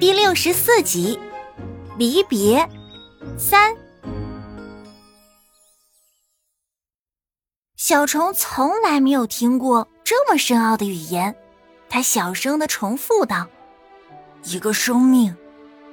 [0.00, 1.18] 第六十四集，
[1.96, 2.68] 离别
[3.36, 3.74] 三。
[7.74, 11.34] 小虫从来没有听过这么深奥的语言，
[11.88, 13.48] 他小声的重复道
[14.46, 15.36] ：“一个生命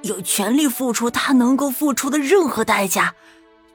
[0.02, 3.12] 有权利付出他能够付出的任何代价，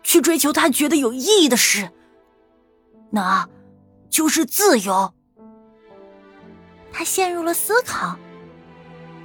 [0.01, 1.91] 去追求他觉得有意义的事，
[3.09, 3.49] 那
[4.09, 5.13] 就是自由。”
[6.89, 8.17] 他陷入了思考。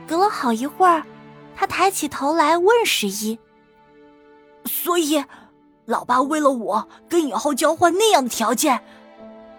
[0.06, 1.02] 隔了好一会儿，
[1.54, 3.38] 他抬起头来问十一
[4.64, 5.24] ：“所以，
[5.84, 8.80] 老爸为了我跟以后交换那样的条件，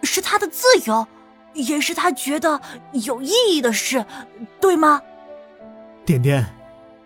[0.04, 1.06] 是他的自由，
[1.54, 2.62] 也是他觉得
[2.94, 4.06] 有意义的事，
[4.62, 5.02] 对吗？”
[6.06, 6.46] 点点，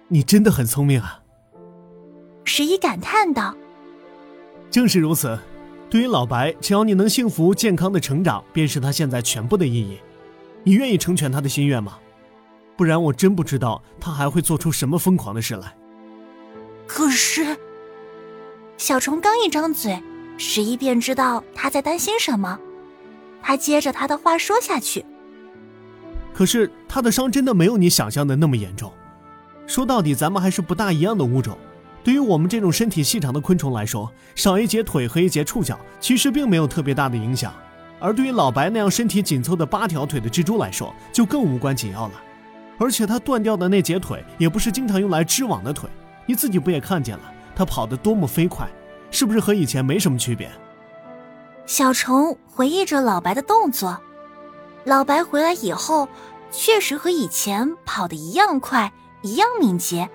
[0.07, 1.19] 你真的很聪明啊！
[2.43, 3.55] 十一感叹道
[4.69, 5.39] ：“正是如此，
[5.89, 9.99] 对于老白，只要你能幸福健康的成长，便是他现在全部的意义。
[10.63, 11.97] 你愿意成全他的心愿吗？”
[12.81, 15.71] 不然我真不知道他还会做出什么疯狂的事来。
[16.87, 17.55] 可是，
[18.75, 20.01] 小虫刚一张嘴，
[20.35, 22.57] 十一便知道他在担心什么。
[23.39, 25.05] 他接着他的话说下去
[26.33, 28.91] ：“可是他的伤真的没有你想象的那么严重。
[29.67, 31.55] 说到底，咱们还是不大一样的物种。
[32.03, 37.53] 对于我们这种身体细长的昆虫来说，少一节腿和一节触角，其实并没有特别大的影响。
[37.99, 42.13] 而对于老白那样身体紧凑的八条腿的蜘蛛来说，就更无关紧要了。”
[42.77, 45.89] 而且他断掉的那截腿也不是经常用来织网的腿，
[46.25, 47.23] 你自己不也看见了？
[47.55, 48.67] 他跑得多么飞快，
[49.11, 50.49] 是不是和以前没什么区别？
[51.65, 53.97] 小虫回忆着老白的动作，
[54.83, 56.07] 老白回来以后，
[56.49, 58.91] 确实和以前跑得一样快，
[59.21, 60.09] 一样敏捷。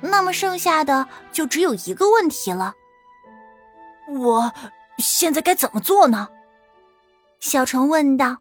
[0.00, 2.74] 那么剩下的就只有一个问题了：
[4.08, 4.52] 我
[4.98, 6.28] 现在该怎么做呢？
[7.40, 8.38] 小虫问道。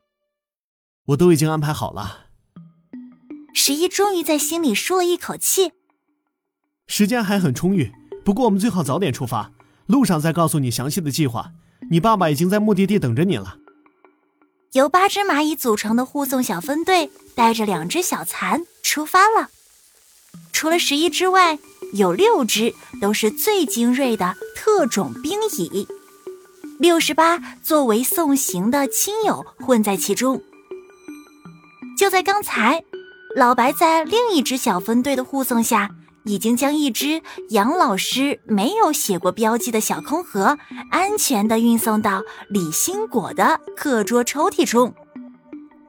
[1.08, 2.31] 我都已经安排好了。
[3.64, 5.74] 十一终于在心里舒了一口气。
[6.88, 7.92] 时间还很充裕，
[8.26, 9.52] 不过我们最好早点出发，
[9.86, 11.52] 路上再告诉你详细的计划。
[11.92, 13.60] 你爸爸已经在目的地等着你了。
[14.72, 19.52] 由八只蚂蚁组成的护送小分队带着两只小蚕出发了。
[20.52, 21.60] 除了十一之外，
[21.94, 25.88] 有六只都是最精锐的特种兵蚁，
[26.80, 30.42] 六十八作为送行的亲友混在其中。
[31.96, 32.84] 就在刚才。
[33.36, 35.90] 老白在另一支小分队的护送下，
[36.26, 40.58] 已经将一只杨老师没有写过标记的小空盒
[40.90, 44.94] 安全的运送到李新果的课桌抽屉中。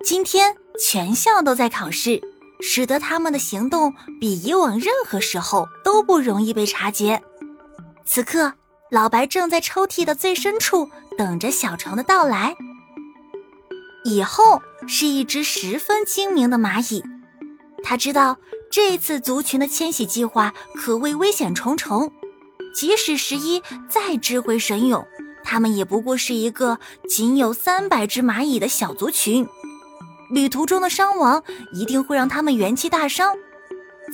[0.05, 2.21] 今天全校都在考试，
[2.61, 7.21] 使得他们的行动比以往任何时候都不容易被察觉。
[8.05, 8.55] 此刻，
[8.91, 10.89] 老白正在抽屉的最深处
[11.19, 12.55] 等着小虫的到来。
[14.05, 17.05] 以后是一只十分精明的蚂蚁。
[17.83, 18.37] 他知道
[18.71, 22.11] 这次族群的迁徙计划可谓危险重重，
[22.75, 25.07] 即使十一再智慧神勇，
[25.45, 26.79] 他们也不过是一个
[27.09, 29.47] 仅有三百只蚂蚁的小族群。
[30.31, 31.43] 旅途中的伤亡
[31.75, 33.37] 一定会让他们元气大伤，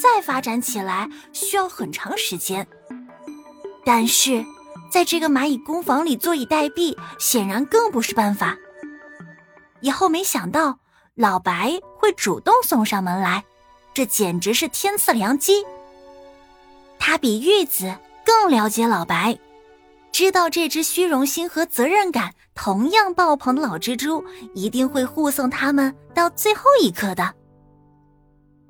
[0.03, 2.67] 再发展起来需要很长时间。
[3.85, 4.45] 但是，
[4.91, 8.57] 在这个蚂蚁工坊里坐以待毙，显然更不是办法。
[9.81, 10.81] 以后没想到
[11.15, 13.45] 老白会主动送上门来。
[13.99, 15.55] 这简直是天赐良机。
[17.01, 17.93] 他比玉子
[18.25, 19.37] 更了解老白，
[20.13, 27.35] 知道这只虚荣心和责任感同样爆棚的老蜘蛛一定会护送他们到最后一刻的。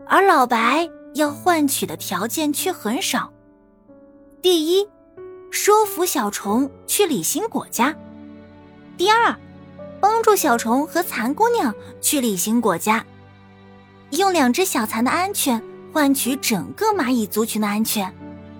[0.07, 3.31] 而老白要换取的条件却很少：
[4.41, 4.89] 第一，
[5.51, 7.93] 说服小虫去李新果家；
[8.97, 9.39] 第二，
[10.01, 13.05] 帮助小虫和蚕姑娘去李新果家。
[14.11, 18.13] 用两只小蚕的安全换取整个蚂蚁族群的安全，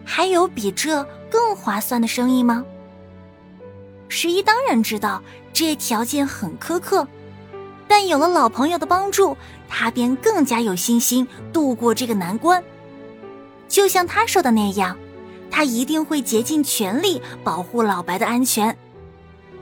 [0.05, 2.65] 还有比这更划算的生意吗？
[4.09, 5.23] 十一当然知道
[5.53, 7.07] 这条件很苛刻，
[7.87, 9.37] 但有了老朋友的帮助，
[9.69, 12.63] 他便更加有信心度过这个难关。
[13.69, 14.97] 就像他说的那样，
[15.51, 18.77] 他一定会竭尽全力保护老白的安全，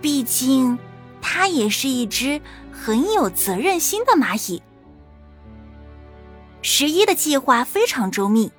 [0.01, 0.79] 毕竟
[1.21, 2.41] 他也是一只
[2.71, 4.63] 很有责任心的蚂蚁。
[6.69, 8.51] 十一的计划非常周密。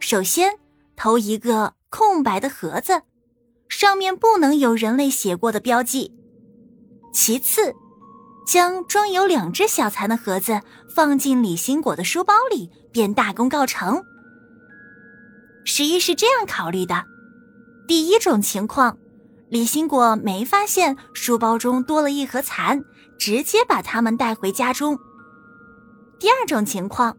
[0.00, 0.50] 首先，
[0.96, 3.02] 投一个空白的盒子，
[3.68, 6.10] 上面不能有人类写过的标记。
[7.12, 7.74] 其次，
[8.46, 10.62] 将装有两只小蚕的盒子
[10.94, 14.02] 放进李新果的书包里，便大功告成。
[15.66, 17.04] 十一是这样考虑的：
[17.86, 18.96] 第一种情况，
[19.50, 22.82] 李新果没发现书包中多了一盒蚕，
[23.18, 24.98] 直接把它们带回家中。
[26.18, 27.16] 第二种情况，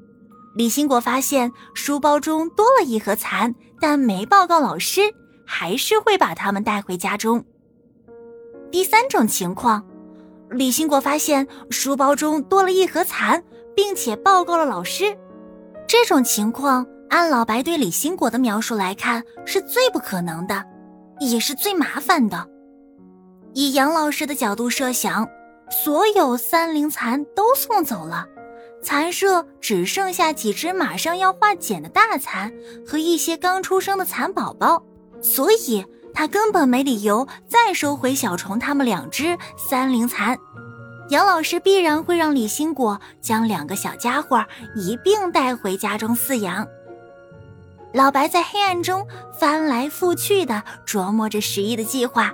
[0.56, 5.02] 李兴国发现书包中多了一盒蚕，但没报告老师，
[5.46, 7.44] 还是会把它们带回家中。
[8.72, 9.86] 第三种情况，
[10.50, 13.42] 李兴国发现书包中多了一盒蚕，
[13.76, 15.18] 并且报告了老师。
[15.88, 20.64] 这种情况，按老白对李兴国的描述来看，是最不可能的，
[21.20, 22.48] 也是最麻烦的。
[23.54, 25.28] 以杨老师的角度设想，
[25.72, 28.28] 所有三龄蚕都送走了。
[28.82, 32.52] 蚕舍只剩下几只马上要化茧的大蚕
[32.88, 34.84] 和一些刚出生的蚕宝宝，
[35.22, 40.38] 所以他根本没理由再收回小虫他们两只三龄蚕。
[41.10, 44.46] 杨老师必然会让李兴果将两个小家伙
[44.76, 46.68] 一并带回家中饲养。
[47.94, 49.06] 老白在黑暗中
[49.40, 52.32] 翻来覆去的琢磨着十一的计划，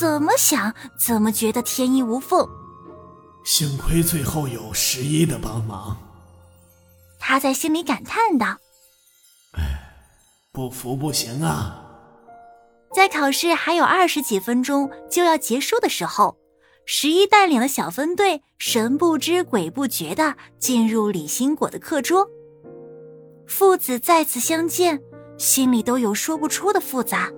[0.00, 2.48] 怎么想怎么觉得天衣无缝。
[3.50, 5.96] 幸亏最后有十一的帮忙，
[7.18, 8.58] 他在心里感叹道
[9.56, 9.62] ：“哎，
[10.52, 11.82] 不服不行啊！”
[12.94, 16.36] 在考试还有二十几分钟就要结束的时候，
[16.84, 22.28] 十一带领了小分队神不知鬼不觉的进入李兴果的课桌。
[23.46, 25.00] 父子再次相见，
[25.38, 27.30] 心里都有说不出的复杂。